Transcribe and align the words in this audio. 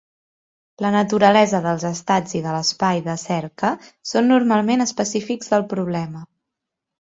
La 0.85 0.89
naturalesa 0.95 1.59
dels 1.65 1.85
estats 1.89 2.33
i 2.39 2.41
de 2.47 2.55
l'espai 2.57 3.03
de 3.09 3.15
cerca 3.25 3.71
són 4.15 4.29
normalment 4.35 4.85
específics 4.89 5.55
del 5.55 5.71
problema. 5.77 6.27